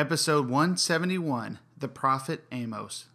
[0.00, 3.08] Episode 171 The Prophet Amos.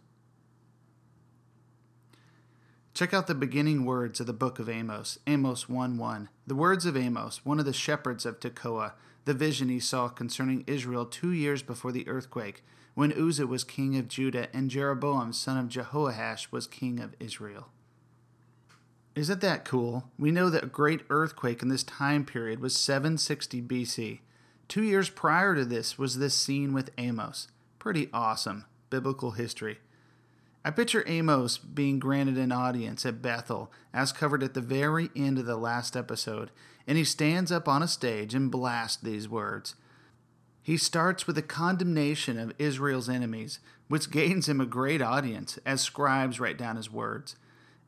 [2.94, 6.28] Check out the beginning words of the book of Amos, Amos 1 1.
[6.46, 8.92] The words of Amos, one of the shepherds of Tekoa,
[9.24, 12.62] the vision he saw concerning Israel two years before the earthquake,
[12.94, 17.66] when Uzziah was king of Judah and Jeroboam, son of Jehoash, was king of Israel.
[19.16, 20.12] Isn't that cool?
[20.20, 24.20] We know that a great earthquake in this time period was 760 BC.
[24.68, 27.48] Two years prior to this was this scene with Amos.
[27.78, 29.78] Pretty awesome biblical history.
[30.64, 35.38] I picture Amos being granted an audience at Bethel, as covered at the very end
[35.38, 36.50] of the last episode,
[36.86, 39.76] and he stands up on a stage and blasts these words.
[40.62, 45.80] He starts with a condemnation of Israel's enemies, which gains him a great audience, as
[45.80, 47.36] scribes write down his words.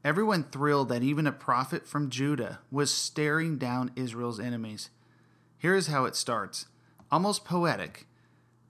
[0.04, 4.90] Everyone thrilled that even a prophet from Judah was staring down Israel's enemies.
[5.58, 6.66] Here is how it starts
[7.10, 8.06] almost poetic,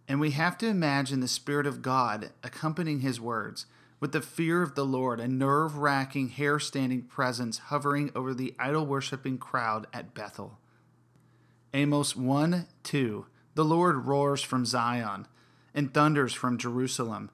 [0.06, 3.66] and we have to imagine the Spirit of God accompanying his words
[4.00, 8.54] with the fear of the Lord, a nerve wracking, hair standing presence hovering over the
[8.58, 10.58] idol worshiping crowd at Bethel.
[11.74, 15.26] Amos 1 2 The Lord roars from Zion
[15.74, 17.30] and thunders from Jerusalem.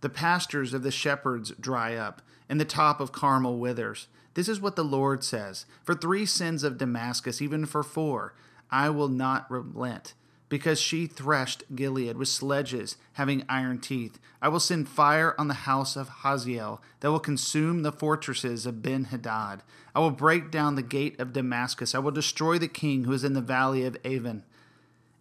[0.00, 4.08] The pastures of the shepherds dry up, and the top of Carmel withers.
[4.34, 8.34] This is what the Lord says For three sins of Damascus, even for four,
[8.70, 10.14] I will not relent.
[10.48, 15.54] Because she threshed Gilead with sledges having iron teeth, I will send fire on the
[15.54, 19.62] house of Hazael that will consume the fortresses of Ben Hadad.
[19.94, 21.94] I will break down the gate of Damascus.
[21.94, 24.44] I will destroy the king who is in the valley of Aven,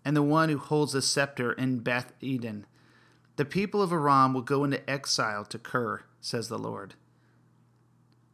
[0.06, 2.66] and the one who holds the scepter in Beth Eden.
[3.36, 6.94] The people of Aram will go into exile to Kir, says the Lord.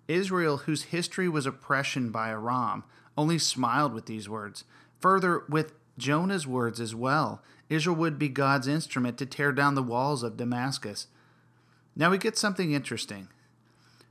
[0.08, 2.84] Israel, whose history was oppression by Aram,
[3.18, 4.64] only smiled with these words.
[5.04, 9.84] Further, with Jonah's words as well, Israel would be God's instrument to tear down the
[9.84, 11.08] walls of Damascus.
[11.94, 13.28] Now we get something interesting.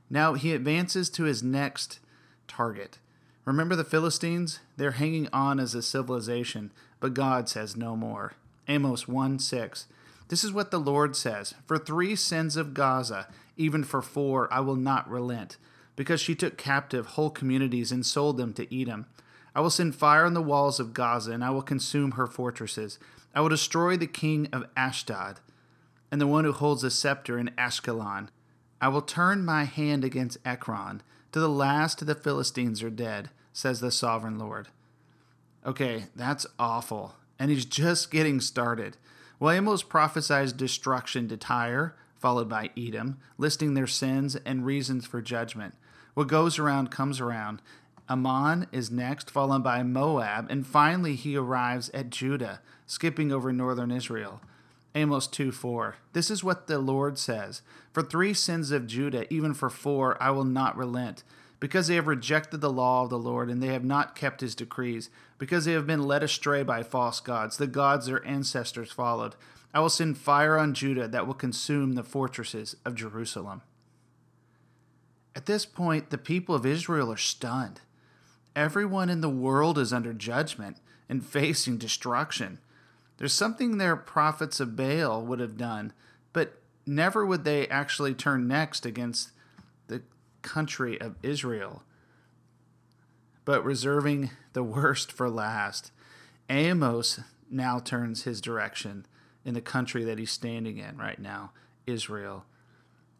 [0.07, 1.99] Now he advances to his next
[2.47, 2.99] target.
[3.43, 4.59] Remember the Philistines?
[4.77, 8.33] They're hanging on as a civilization, but God says no more.
[8.67, 9.87] Amos 1 6.
[10.27, 13.27] This is what the Lord says For three sins of Gaza,
[13.57, 15.57] even for four, I will not relent,
[15.95, 19.07] because she took captive whole communities and sold them to Edom.
[19.55, 22.99] I will send fire on the walls of Gaza, and I will consume her fortresses.
[23.35, 25.39] I will destroy the king of Ashdod,
[26.11, 28.29] and the one who holds the scepter in Ashkelon.
[28.81, 31.01] I will turn my hand against Ekron.
[31.31, 34.67] To the last of the Philistines are dead, says the sovereign Lord.
[35.65, 37.15] Okay, that's awful.
[37.39, 38.97] And he's just getting started.
[39.39, 45.21] Well, Amos prophesies destruction to Tyre, followed by Edom, listing their sins and reasons for
[45.21, 45.73] judgment.
[46.13, 47.61] What goes around comes around.
[48.09, 53.91] Ammon is next, followed by Moab, and finally he arrives at Judah, skipping over northern
[53.91, 54.41] Israel.
[54.95, 55.95] Amos 2 4.
[56.11, 57.61] This is what the Lord says
[57.91, 61.23] For three sins of Judah, even for four, I will not relent.
[61.59, 64.53] Because they have rejected the law of the Lord, and they have not kept his
[64.53, 69.35] decrees, because they have been led astray by false gods, the gods their ancestors followed,
[69.73, 73.61] I will send fire on Judah that will consume the fortresses of Jerusalem.
[75.35, 77.81] At this point, the people of Israel are stunned.
[78.55, 80.77] Everyone in the world is under judgment
[81.09, 82.59] and facing destruction.
[83.17, 85.93] There's something their prophets of Baal would have done,
[86.33, 89.31] but never would they actually turn next against
[89.87, 90.01] the
[90.41, 91.83] country of Israel,
[93.45, 95.91] but reserving the worst for last.
[96.49, 97.19] Amos
[97.49, 99.05] now turns his direction
[99.45, 101.51] in the country that he's standing in right now,
[101.85, 102.45] Israel.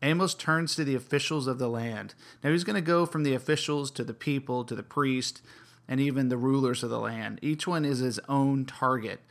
[0.03, 2.13] Amos turns to the officials of the land.
[2.43, 5.41] Now he's going to go from the officials to the people to the priest
[5.87, 7.39] and even the rulers of the land.
[7.41, 9.21] Each one is his own target.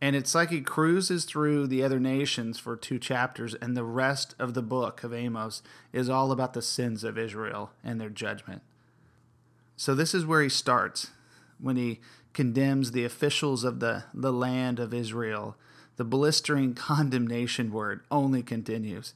[0.00, 4.34] And it's like he cruises through the other nations for two chapters, and the rest
[4.38, 5.62] of the book of Amos
[5.92, 8.62] is all about the sins of Israel and their judgment.
[9.76, 11.10] So, this is where he starts
[11.58, 12.00] when he
[12.32, 15.56] condemns the officials of the, the land of Israel.
[15.96, 19.14] The blistering condemnation word only continues.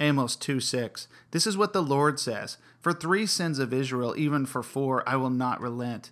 [0.00, 1.08] Amos 2 6.
[1.30, 5.16] This is what the Lord says For three sins of Israel, even for four, I
[5.16, 6.10] will not relent.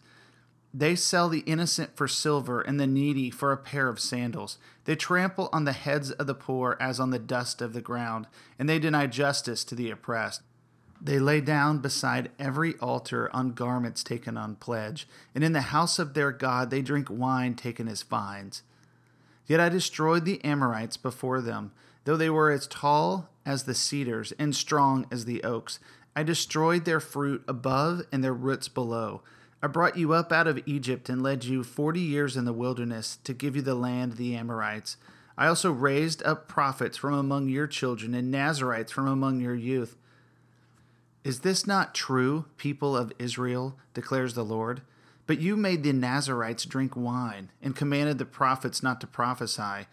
[0.77, 4.59] They sell the innocent for silver and the needy for a pair of sandals.
[4.87, 8.27] They trample on the heads of the poor as on the dust of the ground,
[8.59, 10.43] and they deny justice to the oppressed.
[11.01, 16.01] They lay down beside every altar on garments taken on pledge, and in the house
[16.01, 18.63] of their God they drink wine taken as fines.
[19.47, 21.71] Yet I destroyed the Amorites before them,
[22.05, 25.79] though they were as tall as the cedars and strong as the oaks.
[26.17, 29.23] I destroyed their fruit above and their roots below.
[29.62, 33.19] I brought you up out of Egypt and led you forty years in the wilderness
[33.25, 34.96] to give you the land of the Amorites.
[35.37, 39.96] I also raised up prophets from among your children and Nazarites from among your youth.
[41.25, 43.79] Is this not true, people of Israel?
[43.94, 44.82] declares the Lord.
[45.26, 49.87] But you made the Nazarites drink wine and commanded the prophets not to prophesy.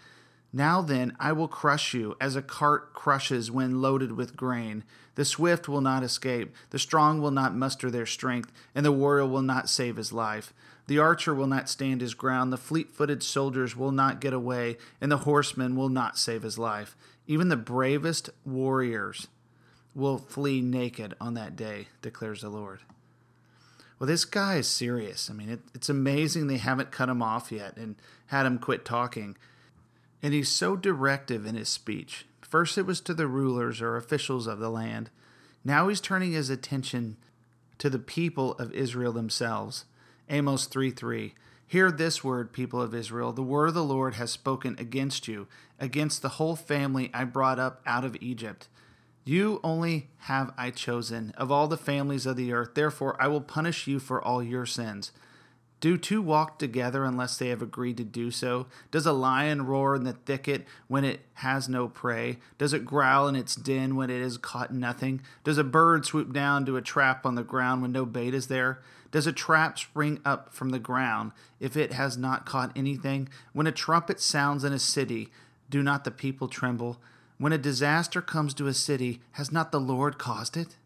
[0.54, 4.84] Now then, I will crush you as a cart crushes when loaded with grain.
[5.16, 9.26] The swift will not escape, the strong will not muster their strength, and the warrior
[9.26, 10.54] will not save his life.
[10.88, 14.78] The archer will not stand his ground, the fleet footed soldiers will not get away,
[15.00, 16.98] and the horseman will not save his life.
[17.28, 19.28] Even the bravest warriors
[19.96, 22.80] will flee naked on that day, declares the Lord.
[24.00, 25.30] Well, this guy is serious.
[25.30, 27.96] I mean, it, it's amazing they haven't cut him off yet and
[28.28, 29.38] had him quit talking.
[30.24, 32.26] And he's so directive in his speech.
[32.42, 35.10] First, it was to the rulers or officials of the land.
[35.64, 37.18] Now he's turning his attention
[37.78, 39.86] to the people of Israel themselves.
[40.30, 41.34] Amos 3 3.
[41.66, 43.32] Hear this word, people of Israel.
[43.32, 45.48] The word of the Lord has spoken against you,
[45.80, 48.68] against the whole family I brought up out of Egypt.
[49.24, 52.74] You only have I chosen of all the families of the earth.
[52.74, 55.12] Therefore, I will punish you for all your sins.
[55.82, 58.68] Do two walk together unless they have agreed to do so?
[58.92, 62.38] Does a lion roar in the thicket when it has no prey?
[62.60, 65.22] Does it growl in its den when it has caught nothing?
[65.44, 68.46] Does a bird swoop down to a trap on the ground when no bait is
[68.46, 68.80] there?
[69.10, 73.28] Does a trap spring up from the ground if it has not caught anything?
[73.52, 75.32] When a trumpet sounds in a city,
[75.72, 77.02] do not the people tremble?
[77.40, 80.78] When a disaster comes to a city, has not the Lord caused it?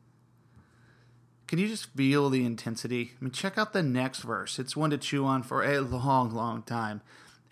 [1.47, 3.12] Can you just feel the intensity?
[3.19, 4.57] I mean, check out the next verse.
[4.57, 7.01] It's one to chew on for a long, long time.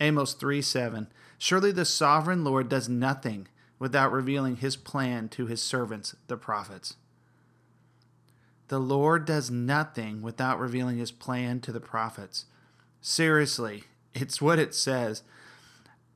[0.00, 1.08] Amos 3 7.
[1.38, 3.48] Surely the sovereign Lord does nothing
[3.78, 6.96] without revealing his plan to his servants, the prophets.
[8.68, 12.46] The Lord does nothing without revealing his plan to the prophets.
[13.00, 15.22] Seriously, it's what it says.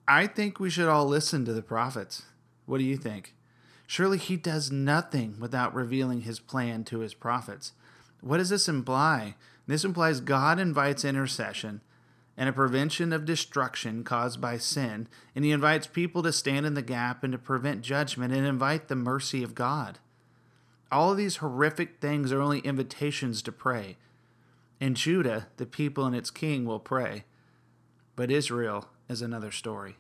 [0.07, 2.23] I think we should all listen to the prophets.
[2.65, 3.35] What do you think?
[3.89, 7.73] Surely he does nothing without revealing his plan to his prophets.
[8.21, 9.35] What does this imply?
[9.67, 11.81] This implies God invites intercession
[12.37, 16.75] and a prevention of destruction caused by sin, and he invites people to stand in
[16.75, 19.99] the gap and to prevent judgment and invite the mercy of God.
[20.93, 23.97] All of these horrific things are only invitations to pray.
[24.81, 27.25] In Judah, the people and its king will pray,
[28.17, 29.97] but Israel is another story.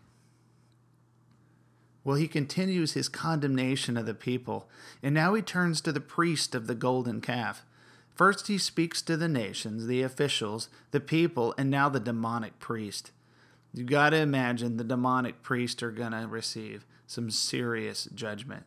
[2.04, 4.68] Well, he continues his condemnation of the people,
[5.02, 7.64] and now he turns to the priest of the golden calf.
[8.14, 13.12] First, he speaks to the nations, the officials, the people, and now the demonic priest.
[13.72, 18.64] You got to imagine the demonic priest are going to receive some serious judgment.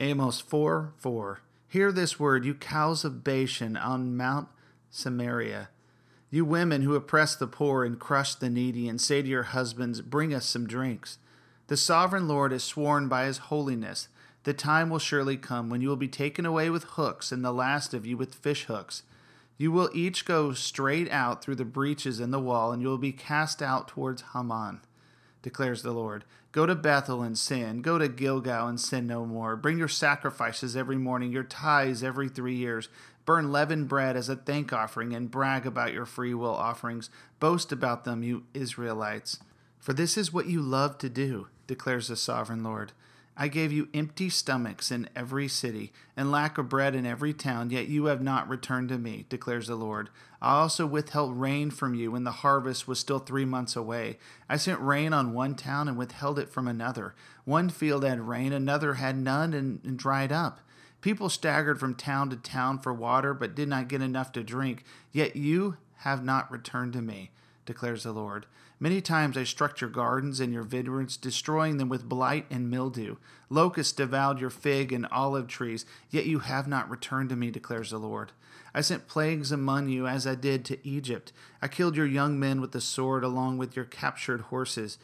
[0.00, 1.40] Amos 4 4.
[1.68, 4.48] Hear this word, you cows of Bashan on Mount
[4.90, 5.68] Samaria.
[6.30, 10.00] You women who oppress the poor and crush the needy, and say to your husbands,
[10.02, 11.18] Bring us some drinks.
[11.68, 14.08] The sovereign Lord has sworn by his holiness,
[14.44, 17.52] the time will surely come when you will be taken away with hooks, and the
[17.52, 19.02] last of you with fish hooks.
[19.58, 22.96] You will each go straight out through the breaches in the wall, and you will
[22.96, 24.80] be cast out towards Harmon,
[25.42, 26.24] declares the Lord.
[26.52, 27.82] Go to Bethel and sin.
[27.82, 29.54] Go to Gilgal and sin no more.
[29.54, 32.88] Bring your sacrifices every morning, your tithes every three years.
[33.26, 37.10] Burn leavened bread as a thank offering, and brag about your freewill offerings.
[37.40, 39.40] Boast about them, you Israelites.
[39.78, 42.90] For this is what you love to do declares the sovereign Lord.
[43.40, 47.70] I gave you empty stomachs in every city, and lack of bread in every town,
[47.70, 50.10] yet you have not returned to me, declares the Lord.
[50.42, 54.18] I also withheld rain from you when the harvest was still three months away.
[54.48, 57.14] I sent rain on one town and withheld it from another.
[57.44, 60.58] One field had rain, another had none and, and dried up.
[61.00, 64.82] People staggered from town to town for water, but did not get enough to drink.
[65.12, 67.30] Yet you have not returned to me,
[67.68, 68.46] declares the Lord.
[68.80, 73.16] Many times I struck your gardens and your vineyards, destroying them with blight and mildew.
[73.50, 77.90] Locusts devoured your fig and olive trees, yet you have not returned to me, declares
[77.90, 78.32] the Lord.
[78.74, 81.32] I sent plagues among you as I did to Egypt.
[81.60, 84.96] I killed your young men with the sword along with your captured horses.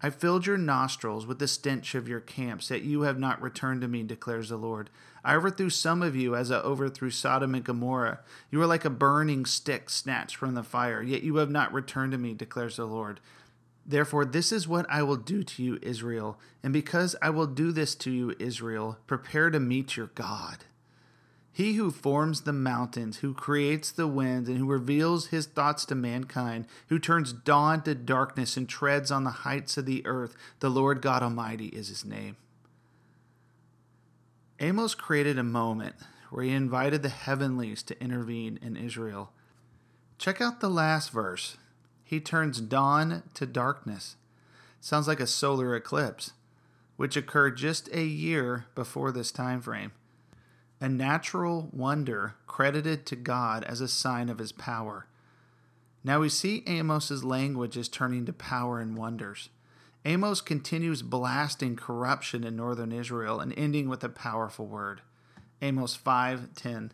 [0.00, 3.80] I filled your nostrils with the stench of your camps, yet you have not returned
[3.80, 4.90] to me, declares the Lord.
[5.24, 8.20] I overthrew some of you as I overthrew Sodom and Gomorrah.
[8.50, 12.12] You are like a burning stick snatched from the fire, yet you have not returned
[12.12, 13.20] to me, declares the Lord.
[13.86, 16.38] Therefore, this is what I will do to you, Israel.
[16.62, 20.64] And because I will do this to you, Israel, prepare to meet your God.
[21.52, 25.94] He who forms the mountains, who creates the winds, and who reveals his thoughts to
[25.94, 30.70] mankind, who turns dawn to darkness and treads on the heights of the earth, the
[30.70, 32.36] Lord God Almighty is his name.
[34.62, 35.96] Amos created a moment
[36.30, 39.32] where he invited the heavenlies to intervene in Israel.
[40.18, 41.56] Check out the last verse.
[42.04, 44.14] He turns dawn to darkness.
[44.80, 46.34] Sounds like a solar eclipse,
[46.96, 49.92] which occurred just a year before this time frame
[50.80, 55.06] a natural wonder credited to God as a sign of his power.
[56.02, 59.48] Now we see Amos's language is turning to power and wonders.
[60.04, 65.00] Amos continues blasting corruption in northern Israel and ending with a powerful word.
[65.60, 66.90] Amos 5:10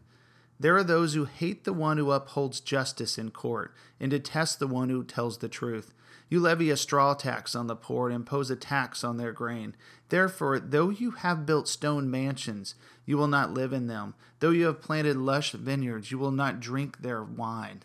[0.60, 4.66] There are those who hate the one who upholds justice in court and detest the
[4.66, 5.94] one who tells the truth.
[6.28, 9.74] You levy a straw tax on the poor and impose a tax on their grain.
[10.10, 12.74] Therefore, though you have built stone mansions,
[13.06, 14.14] you will not live in them.
[14.40, 17.82] Though you have planted lush vineyards, you will not drink their wine.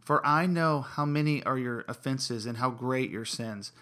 [0.00, 3.72] For I know how many are your offenses and how great your sins.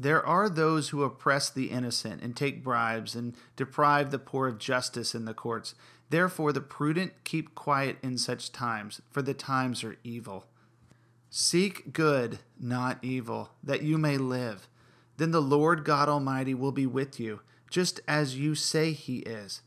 [0.00, 4.56] There are those who oppress the innocent and take bribes and deprive the poor of
[4.56, 5.74] justice in the courts.
[6.08, 10.46] Therefore, the prudent keep quiet in such times, for the times are evil.
[11.28, 14.68] Seek good, not evil, that you may live.
[15.18, 17.40] Then the Lord God Almighty will be with you,
[17.70, 19.60] just as you say he is.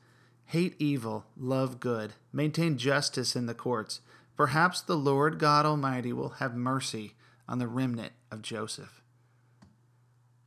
[0.48, 4.02] Hate evil, love good, maintain justice in the courts.
[4.36, 7.13] Perhaps the Lord God Almighty will have mercy
[7.48, 9.02] on the remnant of Joseph.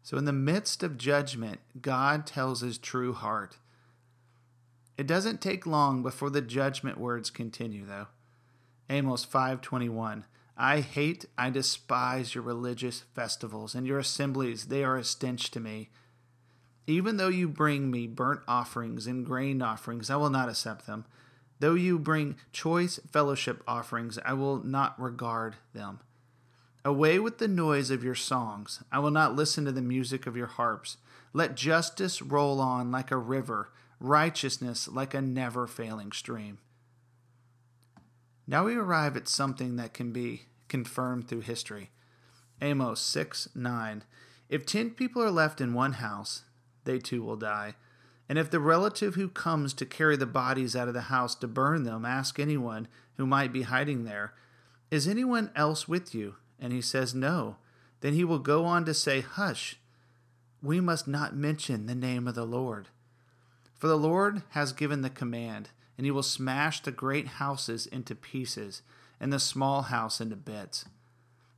[0.06, 3.56] So, in the midst of judgment, God tells his true heart.
[4.96, 8.06] It doesn't take long before the judgment words continue, though.
[8.88, 10.22] Amos 5:21
[10.56, 14.66] I hate, I despise your religious festivals and your assemblies.
[14.66, 15.90] They are a stench to me.
[16.86, 21.04] Even though you bring me burnt offerings and grain offerings, I will not accept them.
[21.58, 25.98] Though you bring choice fellowship offerings, I will not regard them.
[26.86, 28.80] Away with the noise of your songs.
[28.92, 30.98] I will not listen to the music of your harps.
[31.32, 36.58] Let justice roll on like a river, righteousness like a never failing stream.
[38.46, 41.90] Now we arrive at something that can be confirmed through history.
[42.62, 44.04] Amos 6 9.
[44.48, 46.44] If ten people are left in one house,
[46.84, 47.74] they too will die.
[48.28, 51.48] And if the relative who comes to carry the bodies out of the house to
[51.48, 54.34] burn them ask anyone who might be hiding there,
[54.92, 56.36] Is anyone else with you?
[56.60, 57.56] And he says, No.
[58.00, 59.78] Then he will go on to say, Hush,
[60.62, 62.88] we must not mention the name of the Lord.
[63.74, 68.14] For the Lord has given the command and he will smash the great houses into
[68.14, 68.82] pieces
[69.20, 70.84] and the small house into bits.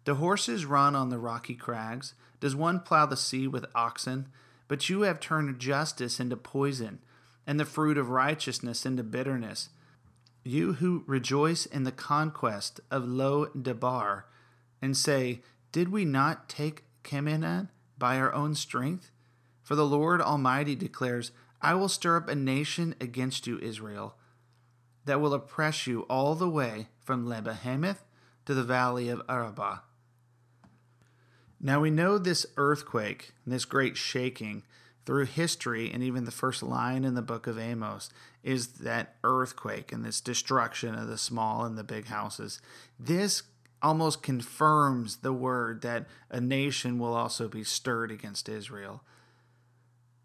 [0.04, 2.14] Do horses run on the rocky crags?
[2.40, 4.28] Does one plow the sea with oxen?
[4.68, 7.00] But you have turned justice into poison,
[7.46, 9.70] and the fruit of righteousness into bitterness.
[10.44, 14.26] You who rejoice in the conquest of Lo Debar,
[14.80, 15.40] and say,
[15.72, 17.68] Did we not take Karnaim
[17.98, 19.10] by our own strength?
[19.62, 24.14] For the Lord Almighty declares, I will stir up a nation against you, Israel
[25.08, 28.04] that will oppress you all the way from Lebo Hamath
[28.44, 29.80] to the valley of Arabah.
[31.60, 34.62] Now we know this earthquake, this great shaking,
[35.06, 38.10] through history and even the first line in the book of Amos
[38.42, 42.60] is that earthquake and this destruction of the small and the big houses.
[43.00, 43.44] This
[43.82, 49.02] almost confirms the word that a nation will also be stirred against Israel.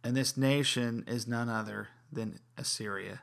[0.03, 3.21] And this nation is none other than Assyria.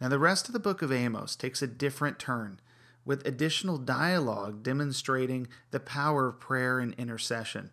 [0.00, 2.60] Now, the rest of the book of Amos takes a different turn,
[3.04, 7.70] with additional dialogue demonstrating the power of prayer and intercession.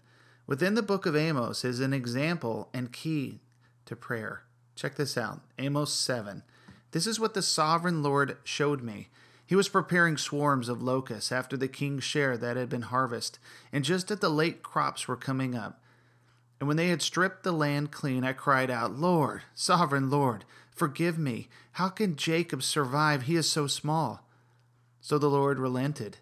[0.47, 3.41] Within the book of Amos is an example and key
[3.85, 4.43] to prayer.
[4.75, 6.43] Check this out Amos 7.
[6.91, 9.09] This is what the sovereign Lord showed me.
[9.45, 13.39] He was preparing swarms of locusts after the king's share that had been harvested,
[13.71, 15.81] and just as the late crops were coming up.
[16.59, 21.17] And when they had stripped the land clean, I cried out, Lord, sovereign Lord, Forgive
[21.17, 21.47] me.
[21.73, 23.23] How can Jacob survive?
[23.23, 24.27] He is so small.
[24.99, 26.17] So the Lord relented.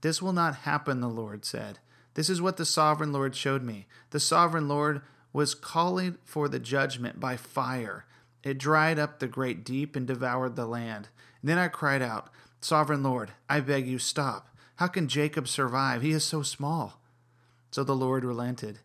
[0.00, 1.78] This will not happen, the Lord said.
[2.14, 3.86] This is what the sovereign Lord showed me.
[4.10, 5.02] The sovereign Lord
[5.34, 8.06] was calling for the judgment by fire.
[8.42, 11.08] It dried up the great deep and devoured the land.
[11.42, 12.30] Then I cried out,
[12.60, 14.48] Sovereign Lord, I beg you, stop.
[14.76, 16.02] How can Jacob survive?
[16.02, 17.00] He is so small.
[17.70, 18.80] So the Lord relented.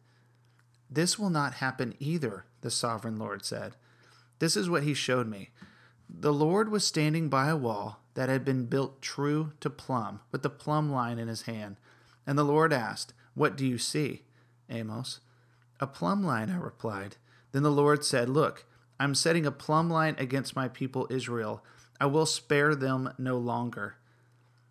[0.90, 3.76] This will not happen either, the sovereign Lord said.
[4.40, 5.50] This is what he showed me.
[6.10, 10.42] The Lord was standing by a wall that had been built true to plumb, with
[10.42, 11.78] the plumb line in his hand.
[12.26, 14.24] And the Lord asked, What do you see,
[14.70, 15.20] Amos?
[15.80, 17.18] A plumb line, I replied.
[17.52, 18.66] Then the Lord said, Look,
[19.00, 21.64] I'm setting a plumb line against my people Israel.
[22.00, 23.96] I will spare them no longer.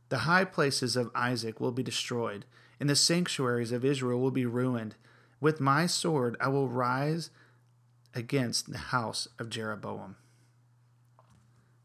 [0.09, 2.45] The high places of Isaac will be destroyed,
[2.78, 4.95] and the sanctuaries of Israel will be ruined.
[5.40, 7.30] With my sword I will rise
[8.14, 10.16] against the house of Jeroboam.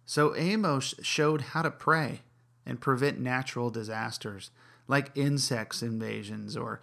[0.06, 2.22] So Amos showed how to pray
[2.66, 4.52] and prevent natural disasters
[4.88, 6.82] like insects invasions or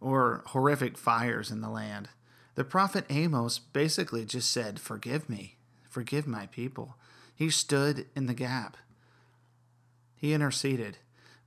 [0.00, 2.08] or horrific fires in the land.
[2.54, 5.56] The prophet Amos basically just said, "Forgive me.
[5.88, 6.96] Forgive my people."
[7.40, 8.76] He stood in the gap.
[10.14, 10.98] He interceded.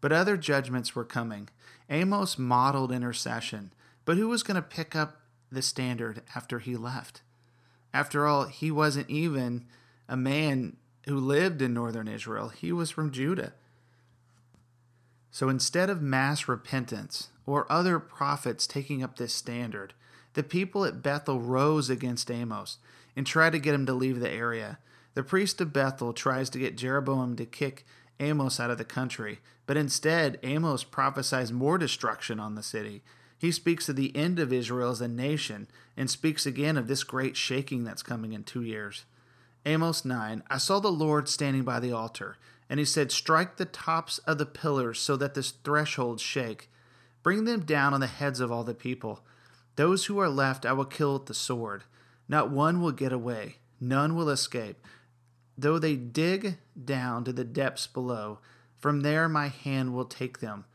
[0.01, 1.49] But other judgments were coming.
[1.87, 3.71] Amos modeled intercession.
[4.03, 5.21] But who was going to pick up
[5.51, 7.21] the standard after he left?
[7.93, 9.65] After all, he wasn't even
[10.09, 13.53] a man who lived in northern Israel, he was from Judah.
[15.29, 19.93] So instead of mass repentance or other prophets taking up this standard,
[20.33, 22.79] the people at Bethel rose against Amos
[23.15, 24.79] and tried to get him to leave the area.
[25.13, 27.85] The priest of Bethel tries to get Jeroboam to kick
[28.19, 33.03] Amos out of the country, but instead Amos prophesies more destruction on the city.
[33.37, 35.67] He speaks of the end of Israel as a nation
[35.97, 39.05] and speaks again of this great shaking that's coming in two years.
[39.65, 42.37] Amos 9 I saw the Lord standing by the altar,
[42.69, 46.69] and he said, Strike the tops of the pillars so that the thresholds shake.
[47.21, 49.25] Bring them down on the heads of all the people.
[49.75, 51.83] Those who are left I will kill with the sword.
[52.27, 54.85] Not one will get away, none will escape.
[55.57, 58.39] Though they dig down to the depths below,
[58.77, 60.65] from there my hand will take them.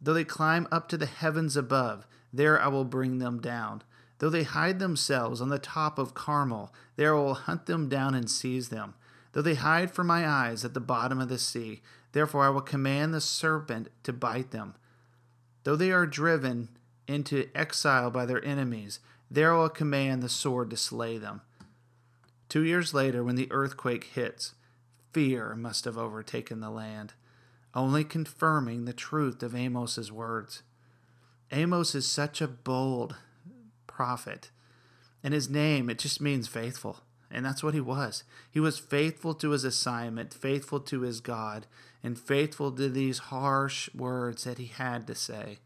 [0.00, 3.82] Though they climb up to the heavens above, there I will bring them down.
[4.18, 8.14] Though they hide themselves on the top of Carmel, there I will hunt them down
[8.14, 8.94] and seize them.
[9.32, 11.82] Though they hide from my eyes at the bottom of the sea,
[12.12, 14.74] therefore I will command the serpent to bite them.
[15.64, 16.68] Though they are driven
[17.06, 21.42] into exile by their enemies, there I will command the sword to slay them.
[22.48, 24.54] Two years later, when the earthquake hits,
[25.12, 27.14] fear must have overtaken the land
[27.76, 30.62] only confirming the truth of Amos's words.
[31.52, 33.16] Amos is such a bold
[33.86, 34.50] prophet.
[35.22, 37.00] And his name, it just means faithful.
[37.30, 38.24] And that's what he was.
[38.50, 41.66] He was faithful to his assignment, faithful to his God,
[42.02, 45.58] and faithful to these harsh words that he had to say.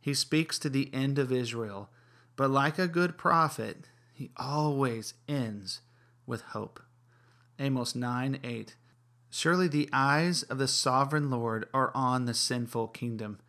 [0.00, 1.90] He speaks to the end of Israel,
[2.34, 5.80] but like a good prophet, he always ends
[6.24, 6.80] with hope.
[7.58, 8.76] Amos 9 8.
[9.28, 13.40] Surely the eyes of the sovereign Lord are on the sinful kingdom.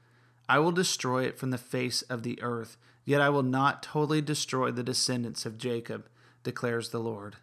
[0.50, 4.22] I will destroy it from the face of the earth, yet I will not totally
[4.22, 6.08] destroy the descendants of Jacob,
[6.44, 7.36] declares the Lord.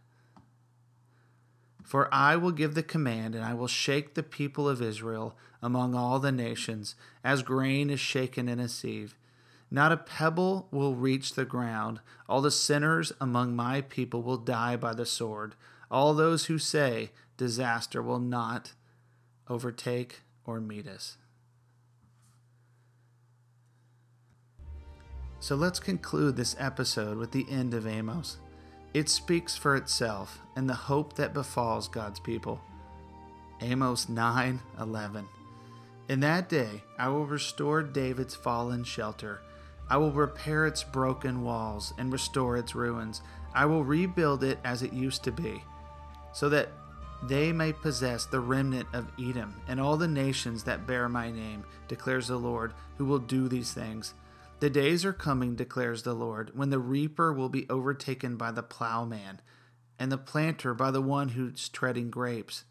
[1.84, 5.94] For I will give the command, and I will shake the people of Israel among
[5.94, 9.16] all the nations, as grain is shaken in a sieve.
[9.72, 12.00] Not a pebble will reach the ground.
[12.28, 15.54] All the sinners among my people will die by the sword.
[15.90, 18.74] All those who say, disaster will not
[19.48, 21.16] overtake or meet us.
[25.40, 28.36] So let's conclude this episode with the end of Amos.
[28.92, 32.60] It speaks for itself and the hope that befalls God's people.
[33.62, 35.24] Amos 9:11.
[36.10, 39.40] In that day I will restore David's fallen shelter.
[39.88, 43.22] I will repair its broken walls and restore its ruins.
[43.54, 45.62] I will rebuild it as it used to be,
[46.32, 46.70] so that
[47.22, 51.64] they may possess the remnant of Edom and all the nations that bear my name,
[51.86, 54.14] declares the Lord, who will do these things.
[54.60, 58.62] The days are coming, declares the Lord, when the reaper will be overtaken by the
[58.62, 59.40] plowman,
[59.98, 62.64] and the planter by the one who's treading grapes.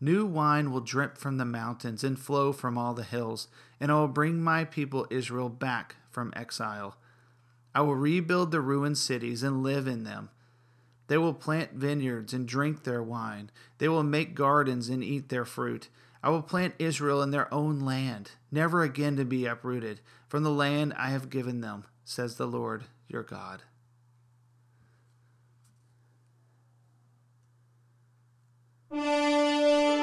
[0.00, 3.48] New wine will drip from the mountains and flow from all the hills,
[3.80, 6.96] and I will bring my people Israel back from exile.
[7.74, 10.30] I will rebuild the ruined cities and live in them.
[11.08, 13.50] They will plant vineyards and drink their wine.
[13.76, 15.90] They will make gardens and eat their fruit.
[16.22, 20.50] I will plant Israel in their own land, never again to be uprooted from the
[20.50, 23.60] land I have given them, says the Lord your God.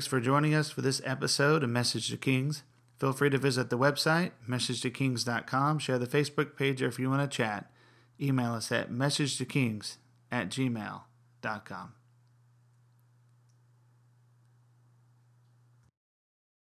[0.00, 2.62] Thanks for joining us for this episode of Message to Kings.
[2.98, 7.30] Feel free to visit the website, messagetokings.com, share the Facebook page, or if you want
[7.30, 7.70] to chat,
[8.18, 9.98] email us at messagetokings
[10.32, 11.92] at gmail.com.